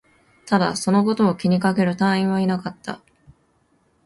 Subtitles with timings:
[0.47, 3.03] ただ、そのことを気にかける隊員はいなかった